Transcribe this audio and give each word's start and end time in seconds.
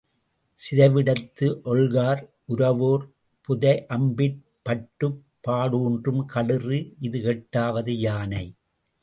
சிதைவிடத்து 0.59 1.47
ஒல்கார் 1.63 2.21
உரவோர் 2.47 3.03
புதையம்பிற் 3.49 4.39
பட்டுப் 4.61 5.21
பாடூன்றும் 5.47 6.23
களிறு 6.25 6.79
இது 6.99 7.21
எட்டாவது 7.25 7.93
யானை. 7.99 8.45